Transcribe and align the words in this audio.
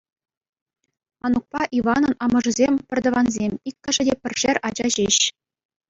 Анукпа 1.25 1.61
Иванӑн 1.77 2.13
амӑшӗсем— 2.23 2.73
пӗртӑвансем, 2.87 3.51
иккӗшӗн 3.69 4.07
те 4.09 4.15
пӗршер 4.23 4.57
ача 4.69 4.87
ҫеҫ. 4.99 5.17